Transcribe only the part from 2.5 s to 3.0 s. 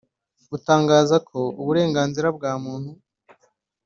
muntu